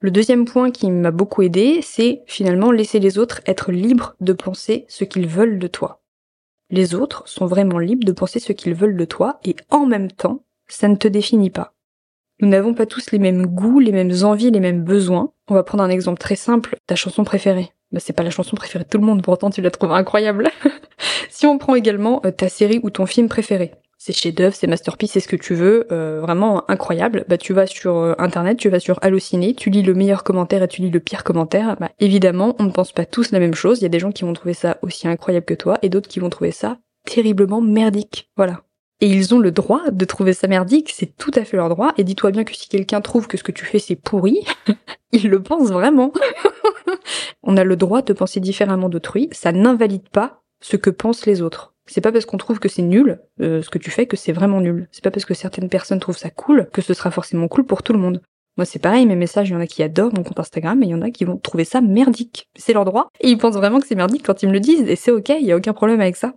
Le 0.03 0.11
deuxième 0.11 0.47
point 0.47 0.71
qui 0.71 0.91
m'a 0.91 1.11
beaucoup 1.11 1.43
aidé, 1.43 1.81
c'est 1.83 2.23
finalement 2.27 2.73
laisser 2.73 3.01
les 3.01 3.19
autres 3.19 3.43
être 3.45 3.71
libres 3.71 4.15
de 4.21 4.33
penser 4.33 4.87
ce 4.89 5.05
qu'ils 5.05 5.27
veulent 5.27 5.59
de 5.59 5.67
toi. 5.67 6.01
Les 6.71 6.95
autres 6.95 7.29
sont 7.29 7.45
vraiment 7.45 7.79
libres 7.79 8.07
de 8.07 8.13
penser 8.13 8.41
ce 8.41 8.53
qu'ils 8.55 8.75
veulent 8.75 8.97
de 8.97 9.05
toi 9.05 9.41
et 9.45 9.57
en 9.69 9.85
même 9.85 10.11
temps, 10.11 10.45
ça 10.69 10.89
ne 10.89 10.97
te 10.97 11.07
définit 11.07 11.51
pas. 11.51 11.75
Nous 12.41 12.49
n'avons 12.49 12.73
pas 12.73 12.87
tous 12.87 13.11
les 13.11 13.19
mêmes 13.19 13.45
goûts, 13.45 13.79
les 13.79 13.93
mêmes 13.93 14.15
envies, 14.23 14.51
les 14.51 14.61
mêmes 14.61 14.85
besoins. 14.85 15.35
On 15.49 15.55
va 15.55 15.65
prendre 15.65 15.85
un 15.85 15.91
exemple 15.91 16.19
très 16.19 16.37
simple, 16.37 16.79
ta 16.87 16.97
chanson 16.97 17.23
préférée. 17.23 17.71
Bah, 17.93 18.01
c'est 18.01 18.15
pas 18.15 18.23
la 18.23 18.31
chanson 18.31 18.57
préférée 18.57 18.85
de 18.85 18.89
tout 18.89 18.99
le 18.99 19.05
monde, 19.05 19.23
pourtant 19.23 19.51
tu 19.51 19.61
la 19.61 19.71
trouves 19.71 19.93
incroyable. 19.93 20.49
si 21.29 21.45
on 21.45 21.59
prend 21.59 21.75
également 21.75 22.23
euh, 22.25 22.31
ta 22.31 22.49
série 22.49 22.81
ou 22.83 22.89
ton 22.89 23.05
film 23.05 23.29
préféré, 23.29 23.73
c'est 24.03 24.15
chef-d'œuvre, 24.15 24.55
c'est 24.55 24.67
masterpiece, 24.67 25.13
c'est 25.13 25.21
ce 25.21 25.29
que 25.29 25.37
tu 25.37 25.55
veux, 25.55 25.87
euh, 25.93 26.23
vraiment 26.23 26.69
incroyable. 26.71 27.27
Bah 27.29 27.37
tu 27.37 27.53
vas 27.53 27.67
sur 27.67 27.99
euh, 27.99 28.15
internet, 28.17 28.57
tu 28.57 28.71
vas 28.71 28.81
sur 28.81 28.99
Allociné, 29.03 29.53
tu 29.53 29.69
lis 29.69 29.83
le 29.83 29.93
meilleur 29.93 30.25
commentaire 30.25 30.63
et 30.63 30.69
tu 30.69 30.81
lis 30.81 30.89
le 30.89 31.01
pire 31.01 31.23
commentaire. 31.23 31.77
Bah 31.79 31.91
évidemment, 32.01 32.57
on 32.59 32.65
ne 32.65 32.71
pense 32.71 32.93
pas 32.93 33.05
tous 33.05 33.31
la 33.31 33.39
même 33.39 33.53
chose. 33.53 33.81
Il 33.81 33.83
y 33.83 33.87
a 33.87 33.91
des 33.91 33.99
gens 33.99 34.11
qui 34.11 34.25
vont 34.25 34.33
trouver 34.33 34.55
ça 34.55 34.79
aussi 34.81 35.07
incroyable 35.07 35.45
que 35.45 35.53
toi 35.53 35.79
et 35.83 35.91
d'autres 35.91 36.09
qui 36.09 36.19
vont 36.19 36.31
trouver 36.31 36.51
ça 36.51 36.79
terriblement 37.05 37.61
merdique. 37.61 38.31
Voilà. 38.39 38.63
Et 39.03 39.07
ils 39.07 39.35
ont 39.35 39.39
le 39.39 39.51
droit 39.51 39.91
de 39.91 40.05
trouver 40.07 40.33
ça 40.33 40.49
merdique, 40.49 40.91
c'est 40.97 41.15
tout 41.19 41.33
à 41.35 41.45
fait 41.45 41.59
leur 41.59 41.69
droit. 41.69 41.93
Et 41.99 42.05
dis-toi 42.05 42.31
bien 42.31 42.45
que 42.45 42.57
si 42.57 42.71
quelqu'un 42.71 43.03
trouve 43.03 43.27
que 43.27 43.37
ce 43.37 43.43
que 43.43 43.53
tu 43.53 43.67
fais 43.67 43.79
c'est 43.79 43.97
pourri, 43.97 44.47
il 45.13 45.29
le 45.29 45.43
pense 45.43 45.69
vraiment. 45.69 46.11
on 47.43 47.59
a 47.59 47.65
le 47.65 47.77
droit 47.77 48.01
de 48.01 48.15
penser 48.15 48.41
différemment 48.41 48.89
d'autrui, 48.89 49.29
ça 49.33 49.53
n'invalide 49.53 50.09
pas 50.09 50.41
ce 50.63 50.79
que 50.79 50.89
pensent 50.89 51.27
les 51.27 51.43
autres. 51.43 51.75
C'est 51.91 52.01
pas 52.01 52.13
parce 52.13 52.25
qu'on 52.25 52.37
trouve 52.37 52.61
que 52.61 52.69
c'est 52.69 52.83
nul 52.83 53.21
euh, 53.41 53.63
ce 53.63 53.69
que 53.69 53.79
tu 53.79 53.91
fais 53.91 54.07
que 54.07 54.17
c'est 54.17 54.33
vraiment 54.33 54.61
nul. 54.61 54.89
C'est 54.93 55.03
pas 55.03 55.11
parce 55.11 55.25
que 55.25 55.35
certaines 55.35 55.69
personnes 55.69 55.99
trouvent 55.99 56.17
ça 56.17 56.31
cool 56.31 56.69
que 56.73 56.83
ce 56.83 56.95
sera 56.95 57.11
forcément 57.11 57.49
cool 57.49 57.67
pour 57.67 57.83
tout 57.83 57.93
le 57.93 57.99
monde. 57.99 58.23
Moi, 58.57 58.65
c'est 58.65 58.79
pareil, 58.79 59.07
mes 59.07 59.17
messages, 59.17 59.49
il 59.49 59.53
y 59.53 59.57
en 59.57 59.61
a 59.61 59.67
qui 59.67 59.83
adorent 59.83 60.15
mon 60.15 60.23
compte 60.23 60.39
Instagram, 60.39 60.79
mais 60.79 60.87
il 60.87 60.91
y 60.91 60.95
en 60.95 61.03
a 61.03 61.11
qui 61.11 61.25
vont 61.25 61.37
trouver 61.37 61.65
ça 61.65 61.81
merdique. 61.81 62.49
C'est 62.57 62.73
leur 62.73 62.85
droit. 62.85 63.09
Et 63.21 63.29
ils 63.29 63.39
pensent 63.39 63.57
vraiment 63.57 63.81
que 63.81 63.87
c'est 63.87 63.95
merdique 63.95 64.25
quand 64.25 64.43
ils 64.43 64.49
me 64.49 64.53
le 64.53 64.61
disent, 64.61 64.83
et 64.83 64.97
c'est 64.97 65.11
ok, 65.11 65.31
il 65.31 65.47
y 65.47 65.53
a 65.53 65.57
aucun 65.57 65.73
problème 65.73 66.01
avec 66.01 66.17
ça. 66.17 66.35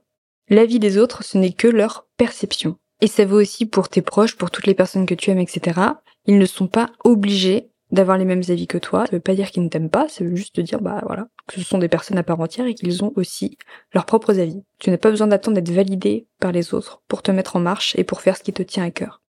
L'avis 0.49 0.79
des 0.79 0.97
autres, 0.97 1.23
ce 1.23 1.37
n'est 1.37 1.53
que 1.53 1.67
leur 1.67 2.07
perception. 2.17 2.77
Et 3.01 3.07
ça 3.07 3.25
vaut 3.25 3.39
aussi 3.39 3.65
pour 3.65 3.89
tes 3.89 4.01
proches, 4.01 4.37
pour 4.37 4.51
toutes 4.51 4.67
les 4.67 4.73
personnes 4.73 5.05
que 5.05 5.15
tu 5.15 5.29
aimes, 5.29 5.39
etc. 5.39 5.79
Ils 6.25 6.37
ne 6.37 6.45
sont 6.45 6.67
pas 6.67 6.89
obligés 7.03 7.69
d'avoir 7.93 8.17
les 8.17 8.25
mêmes 8.25 8.41
avis 8.49 8.67
que 8.67 8.77
toi. 8.77 9.05
Ça 9.05 9.11
veut 9.15 9.21
pas 9.21 9.35
dire 9.35 9.51
qu'ils 9.51 9.63
ne 9.63 9.69
t'aiment 9.69 9.89
pas, 9.89 10.09
ça 10.09 10.23
veut 10.23 10.35
juste 10.35 10.55
te 10.55 10.61
dire, 10.61 10.81
bah 10.81 11.01
voilà, 11.05 11.27
que 11.47 11.55
ce 11.55 11.61
sont 11.61 11.77
des 11.77 11.87
personnes 11.87 12.17
à 12.17 12.23
part 12.23 12.39
entière 12.39 12.65
et 12.65 12.73
qu'ils 12.73 13.03
ont 13.03 13.13
aussi 13.15 13.57
leurs 13.93 14.05
propres 14.05 14.39
avis. 14.39 14.63
Tu 14.79 14.89
n'as 14.89 14.97
pas 14.97 15.11
besoin 15.11 15.27
d'attendre 15.27 15.55
d'être 15.55 15.71
validé 15.71 16.27
par 16.39 16.51
les 16.51 16.73
autres 16.73 17.01
pour 17.07 17.21
te 17.21 17.31
mettre 17.31 17.55
en 17.55 17.59
marche 17.59 17.95
et 17.97 18.03
pour 18.03 18.21
faire 18.21 18.35
ce 18.35 18.43
qui 18.43 18.51
te 18.51 18.63
tient 18.63 18.83
à 18.83 18.91
cœur. 18.91 19.21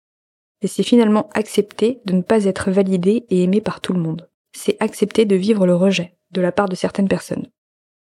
Et 0.63 0.69
c'est 0.69 0.85
finalement 0.85 1.29
accepter 1.35 2.01
de 2.05 2.13
ne 2.13 2.23
pas 2.23 2.45
être 2.45 2.71
validé 2.71 3.27
et 3.31 3.43
aimé 3.43 3.61
par 3.61 3.81
tout 3.81 3.93
le 3.93 4.01
monde. 4.01 4.29
C'est 4.53 4.77
accepter 4.81 5.25
de 5.25 5.35
vivre 5.35 5.67
le 5.67 5.75
rejet 5.75 6.15
de 6.31 6.41
la 6.41 6.53
part 6.53 6.69
de 6.69 6.77
certaines 6.77 7.09
personnes. 7.09 7.49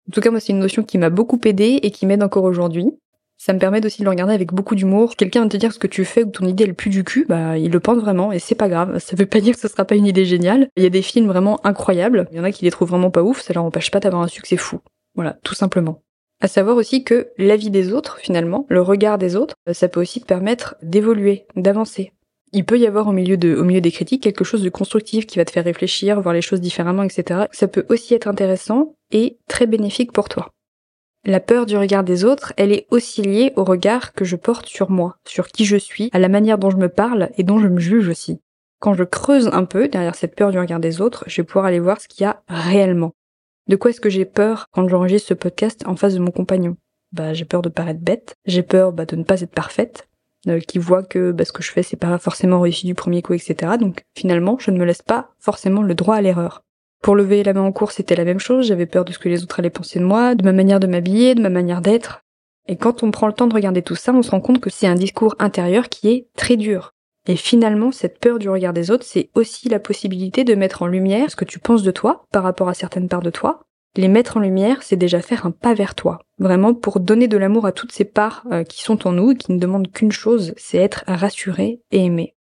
En 0.08 0.12
tout 0.12 0.20
cas, 0.20 0.30
moi, 0.30 0.40
c'est 0.40 0.52
une 0.52 0.60
notion 0.60 0.84
qui 0.84 0.96
m'a 0.98 1.10
beaucoup 1.10 1.40
aidé 1.44 1.80
et 1.82 1.90
qui 1.90 2.06
m'aide 2.06 2.22
encore 2.22 2.44
aujourd'hui. 2.44 2.86
Ça 3.38 3.52
me 3.52 3.58
permet 3.58 3.84
aussi 3.84 4.00
de 4.00 4.04
le 4.04 4.10
regarder 4.10 4.32
avec 4.34 4.52
beaucoup 4.52 4.74
d'humour. 4.74 5.14
Quelqu'un 5.16 5.42
va 5.42 5.48
te 5.48 5.56
dire 5.56 5.72
ce 5.72 5.78
que 5.78 5.86
tu 5.86 6.04
fais 6.04 6.24
ou 6.24 6.30
ton 6.30 6.46
idée 6.46 6.64
elle 6.64 6.74
pue 6.74 6.88
du 6.88 7.04
cul, 7.04 7.26
bah 7.28 7.58
il 7.58 7.70
le 7.70 7.80
pense 7.80 7.98
vraiment 7.98 8.32
et 8.32 8.38
c'est 8.38 8.54
pas 8.54 8.68
grave. 8.68 8.98
Ça 8.98 9.14
veut 9.14 9.26
pas 9.26 9.40
dire 9.40 9.54
que 9.54 9.60
ce 9.60 9.68
sera 9.68 9.84
pas 9.84 9.94
une 9.94 10.06
idée 10.06 10.24
géniale. 10.24 10.68
Il 10.76 10.82
y 10.82 10.86
a 10.86 10.90
des 10.90 11.02
films 11.02 11.28
vraiment 11.28 11.64
incroyables. 11.64 12.26
Il 12.32 12.38
y 12.38 12.40
en 12.40 12.44
a 12.44 12.52
qui 12.52 12.64
les 12.64 12.70
trouvent 12.70 12.88
vraiment 12.88 13.10
pas 13.10 13.22
ouf, 13.22 13.42
ça 13.42 13.52
leur 13.52 13.64
empêche 13.64 13.90
pas 13.90 14.00
d'avoir 14.00 14.22
un 14.22 14.28
succès 14.28 14.56
fou. 14.56 14.80
Voilà, 15.14 15.36
tout 15.42 15.54
simplement. 15.54 16.02
À 16.40 16.48
savoir 16.48 16.76
aussi 16.76 17.02
que 17.02 17.28
l'avis 17.38 17.70
des 17.70 17.92
autres, 17.92 18.18
finalement, 18.18 18.66
le 18.68 18.82
regard 18.82 19.16
des 19.16 19.36
autres, 19.36 19.54
ça 19.72 19.88
peut 19.88 20.00
aussi 20.00 20.20
te 20.20 20.26
permettre 20.26 20.76
d'évoluer, 20.82 21.46
d'avancer. 21.56 22.12
Il 22.52 22.64
peut 22.64 22.78
y 22.78 22.86
avoir 22.86 23.08
au 23.08 23.12
milieu, 23.12 23.36
de, 23.36 23.54
au 23.56 23.64
milieu 23.64 23.80
des 23.80 23.90
critiques 23.90 24.22
quelque 24.22 24.44
chose 24.44 24.62
de 24.62 24.68
constructif 24.68 25.26
qui 25.26 25.38
va 25.38 25.44
te 25.44 25.50
faire 25.50 25.64
réfléchir, 25.64 26.20
voir 26.20 26.34
les 26.34 26.42
choses 26.42 26.60
différemment, 26.60 27.02
etc. 27.02 27.46
Ça 27.52 27.68
peut 27.68 27.86
aussi 27.88 28.14
être 28.14 28.28
intéressant 28.28 28.94
et 29.10 29.38
très 29.48 29.66
bénéfique 29.66 30.12
pour 30.12 30.28
toi. 30.28 30.50
La 31.28 31.40
peur 31.40 31.66
du 31.66 31.76
regard 31.76 32.04
des 32.04 32.24
autres, 32.24 32.52
elle 32.56 32.70
est 32.70 32.86
aussi 32.92 33.20
liée 33.20 33.52
au 33.56 33.64
regard 33.64 34.12
que 34.12 34.24
je 34.24 34.36
porte 34.36 34.66
sur 34.66 34.92
moi, 34.92 35.16
sur 35.26 35.48
qui 35.48 35.64
je 35.64 35.76
suis, 35.76 36.08
à 36.12 36.20
la 36.20 36.28
manière 36.28 36.56
dont 36.56 36.70
je 36.70 36.76
me 36.76 36.88
parle 36.88 37.30
et 37.36 37.42
dont 37.42 37.58
je 37.58 37.66
me 37.66 37.80
juge 37.80 38.08
aussi. 38.08 38.40
Quand 38.78 38.94
je 38.94 39.02
creuse 39.02 39.50
un 39.52 39.64
peu 39.64 39.88
derrière 39.88 40.14
cette 40.14 40.36
peur 40.36 40.52
du 40.52 40.58
regard 40.60 40.78
des 40.78 41.00
autres, 41.00 41.24
je 41.26 41.42
vais 41.42 41.44
pouvoir 41.44 41.64
aller 41.64 41.80
voir 41.80 42.00
ce 42.00 42.06
qu'il 42.06 42.22
y 42.22 42.26
a 42.26 42.44
réellement. 42.46 43.10
De 43.66 43.74
quoi 43.74 43.90
est-ce 43.90 44.00
que 44.00 44.08
j'ai 44.08 44.24
peur 44.24 44.66
quand 44.70 44.86
j'enregistre 44.86 45.30
ce 45.30 45.34
podcast 45.34 45.82
en 45.86 45.96
face 45.96 46.14
de 46.14 46.20
mon 46.20 46.30
compagnon? 46.30 46.76
Bah 47.10 47.34
j'ai 47.34 47.44
peur 47.44 47.62
de 47.62 47.70
paraître 47.70 48.00
bête, 48.00 48.36
j'ai 48.44 48.62
peur 48.62 48.92
bah, 48.92 49.04
de 49.04 49.16
ne 49.16 49.24
pas 49.24 49.40
être 49.40 49.50
parfaite, 49.50 50.08
euh, 50.46 50.60
qui 50.60 50.78
voit 50.78 51.02
que 51.02 51.32
bah, 51.32 51.44
ce 51.44 51.50
que 51.50 51.64
je 51.64 51.72
fais 51.72 51.82
c'est 51.82 51.96
pas 51.96 52.18
forcément 52.18 52.60
réussi 52.60 52.86
du 52.86 52.94
premier 52.94 53.22
coup, 53.22 53.32
etc. 53.32 53.72
Donc 53.80 54.04
finalement 54.16 54.58
je 54.60 54.70
ne 54.70 54.78
me 54.78 54.84
laisse 54.84 55.02
pas 55.02 55.30
forcément 55.40 55.82
le 55.82 55.96
droit 55.96 56.14
à 56.14 56.20
l'erreur. 56.20 56.62
Pour 57.02 57.14
lever 57.14 57.42
la 57.42 57.52
main 57.52 57.62
en 57.62 57.72
cours, 57.72 57.92
c'était 57.92 58.16
la 58.16 58.24
même 58.24 58.40
chose, 58.40 58.66
j'avais 58.66 58.86
peur 58.86 59.04
de 59.04 59.12
ce 59.12 59.18
que 59.18 59.28
les 59.28 59.42
autres 59.42 59.58
allaient 59.58 59.70
penser 59.70 59.98
de 59.98 60.04
moi, 60.04 60.34
de 60.34 60.44
ma 60.44 60.52
manière 60.52 60.80
de 60.80 60.86
m'habiller, 60.86 61.34
de 61.34 61.42
ma 61.42 61.50
manière 61.50 61.80
d'être. 61.80 62.22
Et 62.68 62.76
quand 62.76 63.02
on 63.02 63.10
prend 63.10 63.28
le 63.28 63.32
temps 63.32 63.46
de 63.46 63.54
regarder 63.54 63.82
tout 63.82 63.94
ça, 63.94 64.12
on 64.12 64.22
se 64.22 64.30
rend 64.30 64.40
compte 64.40 64.60
que 64.60 64.70
c'est 64.70 64.86
un 64.88 64.96
discours 64.96 65.36
intérieur 65.38 65.88
qui 65.88 66.08
est 66.08 66.28
très 66.36 66.56
dur. 66.56 66.92
Et 67.28 67.36
finalement, 67.36 67.92
cette 67.92 68.18
peur 68.18 68.38
du 68.38 68.48
regard 68.48 68.72
des 68.72 68.90
autres, 68.90 69.04
c'est 69.04 69.30
aussi 69.34 69.68
la 69.68 69.80
possibilité 69.80 70.44
de 70.44 70.54
mettre 70.54 70.82
en 70.82 70.86
lumière 70.86 71.30
ce 71.30 71.36
que 71.36 71.44
tu 71.44 71.58
penses 71.58 71.82
de 71.82 71.90
toi 71.90 72.24
par 72.32 72.42
rapport 72.42 72.68
à 72.68 72.74
certaines 72.74 73.08
parts 73.08 73.22
de 73.22 73.30
toi. 73.30 73.60
Les 73.96 74.08
mettre 74.08 74.36
en 74.36 74.40
lumière, 74.40 74.82
c'est 74.82 74.96
déjà 74.96 75.22
faire 75.22 75.46
un 75.46 75.50
pas 75.50 75.74
vers 75.74 75.94
toi. 75.94 76.18
Vraiment 76.38 76.74
pour 76.74 77.00
donner 77.00 77.28
de 77.28 77.38
l'amour 77.38 77.66
à 77.66 77.72
toutes 77.72 77.92
ces 77.92 78.04
parts 78.04 78.44
euh, 78.52 78.62
qui 78.62 78.82
sont 78.82 79.08
en 79.08 79.12
nous 79.12 79.32
et 79.32 79.36
qui 79.36 79.52
ne 79.52 79.58
demandent 79.58 79.90
qu'une 79.90 80.12
chose, 80.12 80.52
c'est 80.56 80.78
être 80.78 81.02
rassuré 81.06 81.80
et 81.90 82.04
aimé. 82.04 82.35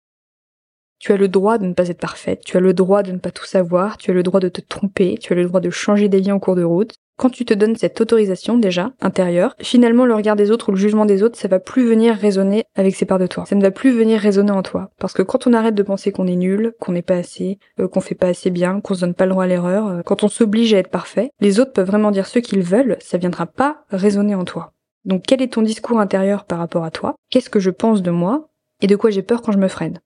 Tu 0.99 1.11
as 1.11 1.17
le 1.17 1.27
droit 1.27 1.57
de 1.57 1.65
ne 1.65 1.73
pas 1.73 1.89
être 1.89 1.99
parfaite, 1.99 2.41
tu 2.45 2.57
as 2.57 2.61
le 2.61 2.73
droit 2.73 3.03
de 3.03 3.11
ne 3.11 3.17
pas 3.17 3.31
tout 3.31 3.45
savoir, 3.45 3.97
tu 3.97 4.11
as 4.11 4.13
le 4.13 4.23
droit 4.23 4.39
de 4.39 4.49
te 4.49 4.61
tromper, 4.61 5.17
tu 5.19 5.33
as 5.33 5.35
le 5.35 5.45
droit 5.45 5.59
de 5.59 5.69
changer 5.69 6.09
d'avis 6.09 6.31
en 6.31 6.39
cours 6.39 6.55
de 6.55 6.63
route. 6.63 6.95
Quand 7.17 7.29
tu 7.29 7.45
te 7.45 7.53
donnes 7.53 7.77
cette 7.77 8.01
autorisation 8.01 8.57
déjà, 8.57 8.91
intérieure, 8.99 9.55
finalement 9.59 10.05
le 10.05 10.15
regard 10.15 10.35
des 10.35 10.51
autres 10.51 10.69
ou 10.69 10.71
le 10.73 10.77
jugement 10.77 11.05
des 11.05 11.23
autres, 11.23 11.37
ça 11.37 11.47
va 11.47 11.59
plus 11.59 11.87
venir 11.87 12.15
résonner 12.15 12.65
avec 12.75 12.95
ces 12.95 13.05
parts 13.05 13.19
de 13.19 13.27
toi. 13.27 13.45
Ça 13.45 13.55
ne 13.55 13.61
va 13.61 13.71
plus 13.71 13.91
venir 13.91 14.19
résonner 14.19 14.51
en 14.51 14.63
toi. 14.63 14.89
Parce 14.99 15.13
que 15.13 15.21
quand 15.21 15.47
on 15.47 15.53
arrête 15.53 15.75
de 15.75 15.83
penser 15.83 16.11
qu'on 16.11 16.27
est 16.27 16.35
nul, 16.35 16.73
qu'on 16.79 16.91
n'est 16.91 17.01
pas 17.01 17.15
assez, 17.15 17.57
euh, 17.79 17.87
qu'on 17.87 18.01
fait 18.01 18.15
pas 18.15 18.27
assez 18.27 18.49
bien, 18.49 18.81
qu'on 18.81 18.95
se 18.95 19.01
donne 19.01 19.13
pas 19.13 19.25
le 19.25 19.31
droit 19.31 19.45
à 19.45 19.47
l'erreur, 19.47 19.87
euh, 19.87 20.01
quand 20.01 20.23
on 20.23 20.27
s'oblige 20.27 20.73
à 20.73 20.79
être 20.79 20.89
parfait, 20.89 21.29
les 21.39 21.61
autres 21.61 21.71
peuvent 21.71 21.87
vraiment 21.87 22.11
dire 22.11 22.27
ce 22.27 22.39
qu'ils 22.39 22.63
veulent, 22.63 22.97
ça 22.99 23.17
viendra 23.17 23.45
pas 23.45 23.85
résonner 23.91 24.35
en 24.35 24.43
toi. 24.43 24.73
Donc 25.05 25.23
quel 25.25 25.41
est 25.41 25.53
ton 25.53 25.61
discours 25.61 25.99
intérieur 25.99 26.43
par 26.43 26.59
rapport 26.59 26.83
à 26.83 26.91
toi? 26.91 27.15
Qu'est-ce 27.29 27.49
que 27.49 27.61
je 27.61 27.69
pense 27.69 28.01
de 28.01 28.11
moi? 28.11 28.49
Et 28.81 28.87
de 28.87 28.95
quoi 28.97 29.09
j'ai 29.09 29.21
peur 29.21 29.41
quand 29.41 29.53
je 29.53 29.57
me 29.57 29.69
freine? 29.69 29.99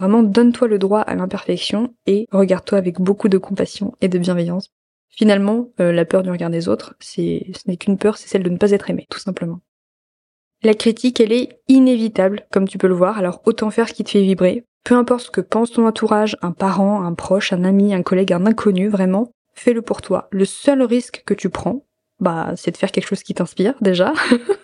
Vraiment, 0.00 0.22
donne-toi 0.22 0.66
le 0.66 0.78
droit 0.78 1.00
à 1.00 1.14
l'imperfection 1.14 1.94
et 2.06 2.26
regarde-toi 2.32 2.78
avec 2.78 2.98
beaucoup 2.98 3.28
de 3.28 3.36
compassion 3.36 3.92
et 4.00 4.08
de 4.08 4.18
bienveillance. 4.18 4.70
Finalement, 5.10 5.68
euh, 5.78 5.92
la 5.92 6.06
peur 6.06 6.22
du 6.22 6.30
regard 6.30 6.48
des 6.48 6.68
autres, 6.68 6.94
c'est, 7.00 7.48
ce 7.54 7.68
n'est 7.68 7.76
qu'une 7.76 7.98
peur, 7.98 8.16
c'est 8.16 8.26
celle 8.26 8.42
de 8.42 8.48
ne 8.48 8.56
pas 8.56 8.70
être 8.70 8.88
aimé, 8.88 9.06
tout 9.10 9.18
simplement. 9.18 9.60
La 10.62 10.72
critique, 10.72 11.20
elle 11.20 11.32
est 11.32 11.60
inévitable, 11.68 12.46
comme 12.50 12.66
tu 12.66 12.78
peux 12.78 12.86
le 12.86 12.94
voir, 12.94 13.18
alors 13.18 13.42
autant 13.44 13.70
faire 13.70 13.90
ce 13.90 13.92
qui 13.92 14.02
te 14.02 14.10
fait 14.10 14.22
vibrer. 14.22 14.64
Peu 14.84 14.94
importe 14.94 15.26
ce 15.26 15.30
que 15.30 15.42
pense 15.42 15.72
ton 15.72 15.86
entourage, 15.86 16.38
un 16.40 16.52
parent, 16.52 17.02
un 17.02 17.12
proche, 17.12 17.52
un 17.52 17.64
ami, 17.64 17.92
un 17.92 18.02
collègue, 18.02 18.32
un 18.32 18.46
inconnu, 18.46 18.88
vraiment, 18.88 19.32
fais-le 19.52 19.82
pour 19.82 20.00
toi. 20.00 20.28
Le 20.30 20.46
seul 20.46 20.82
risque 20.82 21.24
que 21.26 21.34
tu 21.34 21.50
prends, 21.50 21.84
bah, 22.20 22.54
c'est 22.56 22.70
de 22.70 22.78
faire 22.78 22.90
quelque 22.90 23.08
chose 23.08 23.22
qui 23.22 23.34
t'inspire, 23.34 23.74
déjà. 23.82 24.14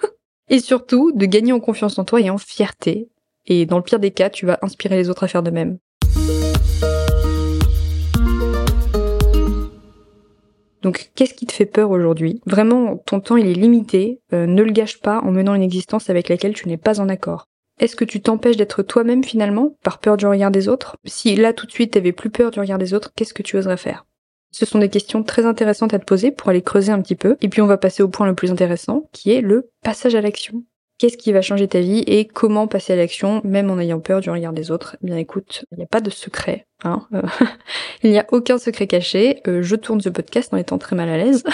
et 0.49 0.61
surtout, 0.61 1.13
de 1.13 1.27
gagner 1.27 1.53
en 1.53 1.61
confiance 1.61 1.99
en 1.99 2.05
toi 2.05 2.23
et 2.23 2.31
en 2.31 2.39
fierté, 2.39 3.11
et 3.47 3.67
dans 3.67 3.79
le 3.79 3.83
pire 3.83 3.99
des 3.99 4.11
cas, 4.11 4.31
tu 4.31 4.47
vas 4.47 4.59
inspirer 4.63 4.97
les 4.97 5.11
autres 5.11 5.25
à 5.25 5.29
faire 5.29 5.43
de 5.43 5.51
même. 5.51 5.79
Donc, 10.83 11.11
qu'est-ce 11.17 11.35
qui 11.35 11.47
te 11.47 11.53
fait 11.53 11.67
peur 11.67 11.91
aujourd'hui? 11.91 12.41
Vraiment, 12.47 12.97
ton 12.97 13.19
temps 13.19 13.37
il 13.37 13.49
est 13.49 13.55
limité. 13.55 14.21
Euh, 14.33 14.47
ne 14.47 14.63
le 14.63 14.71
gâche 14.71 15.01
pas 15.01 15.21
en 15.21 15.33
menant 15.33 15.55
une 15.55 15.63
existence 15.63 16.11
avec 16.11 16.29
laquelle 16.29 16.55
tu 16.55 16.69
n'es 16.69 16.77
pas 16.77 17.01
en 17.01 17.09
accord. 17.09 17.47
Est-ce 17.81 17.97
que 17.97 18.05
tu 18.05 18.21
t'empêches 18.21 18.57
d'être 18.57 18.83
toi-même 18.83 19.25
finalement 19.25 19.77
par 19.83 19.99
peur 19.99 20.17
du 20.17 20.27
regard 20.27 20.51
des 20.51 20.69
autres? 20.69 20.97
Si 21.05 21.35
là 21.37 21.53
tout 21.53 21.67
de 21.67 21.73
suite 21.73 21.93
t'avais 21.93 22.13
plus 22.13 22.31
peur 22.31 22.51
du 22.51 22.61
regard 22.61 22.79
des 22.79 22.95
autres, 22.95 23.13
qu'est-ce 23.15 23.35
que 23.35 23.43
tu 23.43 23.57
oserais 23.57 23.77
faire? 23.77 24.07
Ce 24.53 24.65
sont 24.65 24.79
des 24.79 24.89
questions 24.89 25.23
très 25.23 25.45
intéressantes 25.45 25.93
à 25.93 25.99
te 25.99 26.05
poser 26.05 26.31
pour 26.31 26.49
aller 26.49 26.63
creuser 26.63 26.93
un 26.93 27.03
petit 27.03 27.17
peu. 27.17 27.37
Et 27.43 27.49
puis 27.49 27.61
on 27.61 27.67
va 27.67 27.77
passer 27.77 28.03
au 28.03 28.09
point 28.09 28.27
le 28.27 28.35
plus 28.35 28.51
intéressant, 28.51 29.09
qui 29.13 29.33
est 29.33 29.43
le 29.43 29.71
passage 29.83 30.15
à 30.15 30.23
l'action. 30.23 30.63
Qu'est-ce 30.99 31.19
qui 31.19 31.33
va 31.33 31.43
changer 31.43 31.69
ta 31.69 31.81
vie 31.81 32.03
et 32.07 32.27
comment 32.27 32.67
passer 32.67 32.95
à 32.95 32.97
l'action, 32.97 33.43
même 33.45 33.71
en 33.71 33.79
ayant 33.79 34.01
peur 34.01 34.21
du 34.21 34.31
regard 34.31 34.55
des 34.55 34.71
autres 34.71 34.97
eh 35.03 35.07
Bien 35.07 35.17
écoute, 35.17 35.67
il 35.73 35.79
n'y 35.79 35.85
a 35.85 35.89
pas 35.89 36.01
de 36.01 36.09
secret. 36.09 36.67
Hein 36.85 37.07
il 38.03 38.11
n'y 38.11 38.19
a 38.19 38.27
aucun 38.33 38.57
secret 38.57 38.87
caché. 38.87 39.43
Euh, 39.47 39.63
je 39.63 39.77
tourne 39.77 40.01
ce 40.01 40.09
podcast 40.09 40.55
en 40.55 40.57
étant 40.57 40.79
très 40.79 40.97
mal 40.97 41.11
à 41.11 41.19
l'aise. 41.19 41.45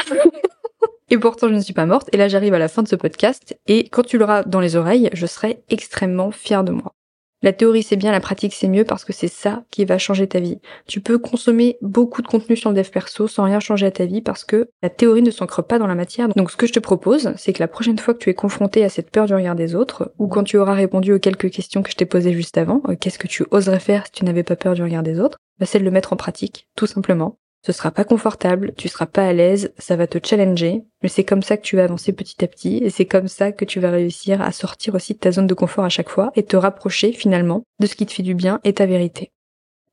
et 1.11 1.19
pourtant, 1.19 1.49
je 1.49 1.55
ne 1.55 1.61
suis 1.61 1.75
pas 1.75 1.87
morte. 1.87 2.09
Et 2.13 2.17
là, 2.17 2.29
j'arrive 2.29 2.55
à 2.55 2.61
la 2.61 2.69
fin 2.69 2.85
de 2.85 2.89
ce 2.89 2.95
podcast. 2.95 3.59
Et 3.67 3.89
quand 3.89 4.05
tu 4.05 4.17
l'auras 4.17 4.45
dans 4.45 4.61
les 4.61 4.77
oreilles, 4.77 5.11
je 5.13 5.27
serai 5.27 5.65
extrêmement 5.71 6.31
fière 6.31 6.63
de 6.63 6.71
moi. 6.71 6.95
La 7.43 7.53
théorie 7.53 7.83
c'est 7.83 7.97
bien, 7.97 8.13
la 8.13 8.21
pratique 8.21 8.55
c'est 8.55 8.69
mieux 8.69 8.85
parce 8.85 9.05
que 9.05 9.13
c'est 9.13 9.29
ça 9.29 9.65
qui 9.71 9.85
va 9.85 9.99
changer 9.99 10.29
ta 10.29 10.39
vie. 10.39 10.61
Tu 10.87 11.01
peux 11.01 11.19
consommer 11.19 11.77
beaucoup 11.83 12.23
de 12.23 12.29
contenu 12.29 12.57
sur 12.57 12.71
le 12.71 12.77
dev 12.77 12.89
perso 12.89 13.27
sans 13.27 13.45
rien 13.45 13.59
changer 13.59 13.87
à 13.87 13.91
ta 13.91 14.07
vie 14.07 14.23
parce 14.23 14.45
que 14.45 14.71
la 14.83 14.91
théorie 14.91 15.23
ne 15.23 15.31
s'ancre 15.33 15.63
pas 15.63 15.81
dans 15.81 15.89
la 15.89 15.97
matière. 15.97 16.29
Donc 16.29 16.53
ce 16.53 16.57
que 16.57 16.69
je 16.69 16.73
te 16.73 16.79
propose, 16.79 17.33
c'est 17.37 17.53
que 17.53 17.61
la 17.61 17.69
prochaine 17.69 17.99
fois 17.99 18.15
que 18.15 18.21
tu 18.21 18.31
es 18.31 18.35
confronté 18.35 18.85
à 18.85 18.89
cette 18.89 19.11
peur 19.11 19.27
du 19.27 19.35
regard 19.35 19.57
des 19.57 19.75
autres, 19.75 20.13
ou 20.19 20.29
quand 20.29 20.45
tu 20.45 20.57
auras 20.57 20.75
répondu 20.75 21.13
aux 21.13 21.19
quelques 21.19 21.51
questions 21.51 21.83
que 21.83 21.91
je 21.91 21.97
t'ai 21.97 22.07
posées 22.07 22.33
juste 22.33 22.59
avant, 22.59 22.81
euh, 22.89 22.95
qu'est-ce 22.95 23.19
que 23.19 23.27
tu 23.27 23.45
oserais 23.51 23.81
faire 23.81 24.07
si 24.07 24.13
tu 24.13 24.25
n'avais 24.25 24.45
pas 24.45 24.57
peur 24.57 24.75
du 24.75 24.83
regard 24.83 25.03
des 25.03 25.19
autres, 25.19 25.39
bah, 25.59 25.67
c'est 25.67 25.81
de 25.81 25.85
le 25.85 25.91
mettre 25.91 26.13
en 26.13 26.17
pratique, 26.17 26.69
tout 26.77 26.87
simplement 26.87 27.39
ce 27.64 27.73
sera 27.73 27.90
pas 27.92 28.04
confortable, 28.04 28.73
tu 28.76 28.88
seras 28.88 29.07
pas 29.07 29.26
à 29.26 29.33
l'aise, 29.33 29.73
ça 29.78 29.97
va 29.97 30.07
te 30.07 30.19
challenger, 30.25 30.83
mais 31.02 31.09
c'est 31.09 31.25
comme 31.25 31.42
ça 31.42 31.57
que 31.57 31.62
tu 31.62 31.76
vas 31.76 31.85
avancer 31.85 32.12
petit 32.12 32.45
à 32.45 32.49
petit 32.49 32.78
et 32.78 32.90
c'est 32.90 33.07
comme 33.07 33.28
ça 33.28 33.52
que 33.52 33.64
tu 33.64 33.78
vas 33.78 33.90
réussir 33.90 34.42
à 34.42 34.50
sortir 34.50 34.95
aussi 34.95 35.14
de 35.14 35.19
ta 35.19 35.31
zone 35.31 35.47
de 35.47 35.54
confort 35.54 35.85
à 35.85 35.88
chaque 35.88 36.09
fois 36.09 36.33
et 36.35 36.42
te 36.42 36.57
rapprocher 36.57 37.12
finalement 37.12 37.62
de 37.78 37.87
ce 37.87 37.95
qui 37.95 38.07
te 38.07 38.12
fait 38.12 38.25
du 38.25 38.35
bien 38.35 38.61
et 38.64 38.73
ta 38.73 38.87
vérité. 38.87 39.31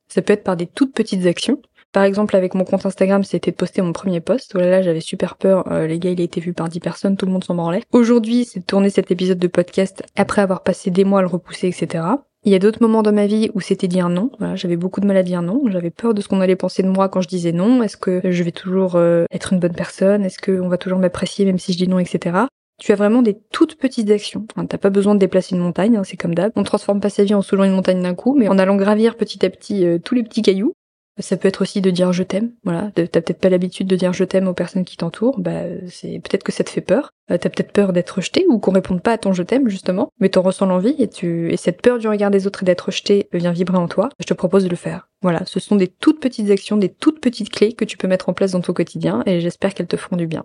Ça 0.08 0.22
peut 0.22 0.32
être 0.32 0.42
par 0.42 0.56
des 0.56 0.66
toutes 0.66 0.92
petites 0.92 1.26
actions. 1.26 1.62
Par 1.92 2.04
exemple, 2.04 2.36
avec 2.36 2.54
mon 2.54 2.64
compte 2.64 2.86
Instagram, 2.86 3.24
c'était 3.24 3.50
de 3.50 3.56
poster 3.56 3.82
mon 3.82 3.92
premier 3.92 4.20
post. 4.20 4.52
Oh 4.54 4.58
là 4.58 4.70
là, 4.70 4.82
j'avais 4.82 5.00
super 5.00 5.36
peur. 5.36 5.70
Euh, 5.72 5.86
les 5.86 5.98
gars, 5.98 6.10
il 6.10 6.20
a 6.20 6.24
été 6.24 6.40
vu 6.40 6.52
par 6.52 6.68
10 6.68 6.80
personnes, 6.80 7.16
tout 7.16 7.26
le 7.26 7.32
monde 7.32 7.42
s'en 7.42 7.54
branlait. 7.54 7.82
Aujourd'hui, 7.92 8.44
c'est 8.44 8.60
de 8.60 8.64
tourner 8.64 8.90
cet 8.90 9.10
épisode 9.10 9.38
de 9.38 9.48
podcast 9.48 10.04
après 10.16 10.42
avoir 10.42 10.62
passé 10.62 10.90
des 10.90 11.04
mois 11.04 11.20
à 11.20 11.22
le 11.22 11.28
repousser, 11.28 11.68
etc. 11.68 12.04
Il 12.44 12.52
y 12.52 12.54
a 12.54 12.58
d'autres 12.58 12.80
moments 12.80 13.02
dans 13.02 13.12
ma 13.12 13.26
vie 13.26 13.50
où 13.54 13.60
c'était 13.60 13.86
dire 13.86 14.08
non. 14.08 14.30
Voilà, 14.38 14.56
j'avais 14.56 14.76
beaucoup 14.76 15.00
de 15.00 15.06
mal 15.06 15.16
à 15.18 15.22
dire 15.22 15.42
non. 15.42 15.62
J'avais 15.68 15.90
peur 15.90 16.14
de 16.14 16.22
ce 16.22 16.28
qu'on 16.28 16.40
allait 16.40 16.56
penser 16.56 16.82
de 16.82 16.88
moi 16.88 17.10
quand 17.10 17.20
je 17.20 17.28
disais 17.28 17.52
non. 17.52 17.82
Est-ce 17.82 17.98
que 17.98 18.20
je 18.24 18.42
vais 18.42 18.52
toujours 18.52 18.96
euh, 18.96 19.26
être 19.30 19.52
une 19.52 19.58
bonne 19.58 19.74
personne? 19.74 20.24
Est-ce 20.24 20.38
qu'on 20.38 20.68
va 20.68 20.78
toujours 20.78 20.98
m'apprécier 20.98 21.44
même 21.44 21.58
si 21.58 21.74
je 21.74 21.78
dis 21.78 21.88
non, 21.88 21.98
etc. 21.98 22.46
Tu 22.80 22.92
as 22.92 22.96
vraiment 22.96 23.20
des 23.20 23.36
toutes 23.52 23.76
petites 23.76 24.10
actions. 24.10 24.46
T'as 24.68 24.78
pas 24.78 24.88
besoin 24.88 25.14
de 25.14 25.20
déplacer 25.20 25.54
une 25.54 25.60
montagne, 25.60 25.98
hein, 25.98 26.02
c'est 26.02 26.16
comme 26.16 26.34
d'hab. 26.34 26.50
On 26.56 26.62
transforme 26.62 27.00
pas 27.00 27.10
sa 27.10 27.24
vie 27.24 27.34
en 27.34 27.42
soulevant 27.42 27.64
une 27.64 27.74
montagne 27.74 28.02
d'un 28.02 28.14
coup, 28.14 28.34
mais 28.34 28.48
en 28.48 28.58
allant 28.58 28.76
gravir 28.76 29.18
petit 29.18 29.44
à 29.44 29.50
petit 29.50 29.84
euh, 29.84 29.98
tous 29.98 30.14
les 30.14 30.22
petits 30.22 30.40
cailloux. 30.40 30.72
Ça 31.18 31.36
peut 31.36 31.48
être 31.48 31.62
aussi 31.62 31.80
de 31.80 31.90
dire 31.90 32.12
je 32.12 32.22
t'aime. 32.22 32.52
Voilà, 32.64 32.90
t'as 32.94 33.06
peut-être 33.06 33.40
pas 33.40 33.48
l'habitude 33.48 33.86
de 33.86 33.96
dire 33.96 34.12
je 34.12 34.24
t'aime 34.24 34.48
aux 34.48 34.54
personnes 34.54 34.84
qui 34.84 34.96
t'entourent. 34.96 35.38
Bah, 35.38 35.62
c'est 35.88 36.20
peut-être 36.20 36.44
que 36.44 36.52
ça 36.52 36.64
te 36.64 36.70
fait 36.70 36.80
peur. 36.80 37.10
Euh, 37.30 37.38
t'as 37.38 37.50
peut-être 37.50 37.72
peur 37.72 37.92
d'être 37.92 38.10
rejeté 38.10 38.46
ou 38.48 38.58
qu'on 38.58 38.72
réponde 38.72 39.02
pas 39.02 39.12
à 39.12 39.18
ton 39.18 39.32
je 39.32 39.42
t'aime 39.42 39.68
justement, 39.68 40.10
mais 40.18 40.28
t'en 40.28 40.42
ressens 40.42 40.66
l'envie 40.66 40.96
et 40.98 41.08
tu 41.08 41.52
et 41.52 41.56
cette 41.56 41.82
peur 41.82 41.98
du 41.98 42.08
regard 42.08 42.30
des 42.30 42.46
autres 42.46 42.62
et 42.62 42.66
d'être 42.66 42.86
rejeté 42.86 43.28
vient 43.32 43.52
vibrer 43.52 43.78
en 43.78 43.88
toi. 43.88 44.08
Je 44.18 44.26
te 44.26 44.34
propose 44.34 44.64
de 44.64 44.68
le 44.68 44.76
faire. 44.76 45.08
Voilà, 45.22 45.42
ce 45.46 45.60
sont 45.60 45.76
des 45.76 45.88
toutes 45.88 46.20
petites 46.20 46.50
actions, 46.50 46.76
des 46.76 46.88
toutes 46.88 47.20
petites 47.20 47.50
clés 47.50 47.72
que 47.72 47.84
tu 47.84 47.96
peux 47.96 48.08
mettre 48.08 48.28
en 48.28 48.32
place 48.32 48.52
dans 48.52 48.60
ton 48.60 48.72
quotidien 48.72 49.22
et 49.26 49.40
j'espère 49.40 49.74
qu'elles 49.74 49.86
te 49.86 49.96
feront 49.96 50.16
du 50.16 50.26
bien. 50.26 50.44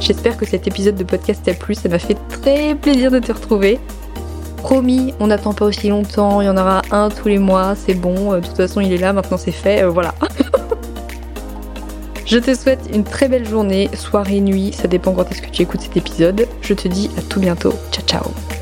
J'espère 0.00 0.38
que 0.38 0.46
cet 0.46 0.66
épisode 0.66 0.96
de 0.96 1.04
podcast 1.04 1.42
t'a 1.44 1.52
plu, 1.52 1.74
ça 1.74 1.90
m'a 1.90 1.98
fait 1.98 2.16
très 2.30 2.74
plaisir 2.74 3.10
de 3.10 3.18
te 3.18 3.32
retrouver. 3.32 3.78
Promis, 4.56 5.12
on 5.20 5.26
n'attend 5.26 5.52
pas 5.52 5.66
aussi 5.66 5.88
longtemps, 5.88 6.40
il 6.40 6.46
y 6.46 6.48
en 6.48 6.56
aura 6.56 6.82
un 6.90 7.10
tous 7.10 7.28
les 7.28 7.38
mois, 7.38 7.74
c'est 7.74 7.94
bon, 7.94 8.32
euh, 8.32 8.40
de 8.40 8.46
toute 8.46 8.56
façon 8.56 8.80
il 8.80 8.92
est 8.92 8.98
là, 8.98 9.12
maintenant 9.12 9.38
c'est 9.38 9.52
fait, 9.52 9.82
euh, 9.82 9.88
voilà. 9.88 10.14
Je 12.26 12.38
te 12.38 12.54
souhaite 12.54 12.88
une 12.92 13.04
très 13.04 13.28
belle 13.28 13.46
journée, 13.46 13.90
soirée, 13.94 14.40
nuit, 14.40 14.72
ça 14.72 14.86
dépend 14.86 15.12
quand 15.12 15.30
est-ce 15.30 15.42
que 15.42 15.50
tu 15.50 15.62
écoutes 15.62 15.80
cet 15.80 15.96
épisode. 15.96 16.46
Je 16.62 16.74
te 16.74 16.88
dis 16.88 17.10
à 17.18 17.22
tout 17.22 17.40
bientôt, 17.40 17.72
ciao 17.90 18.04
ciao 18.06 18.59